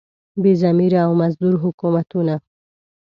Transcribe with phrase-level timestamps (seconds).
[0.41, 2.35] بې ضمیره او مزدور حکومتونه.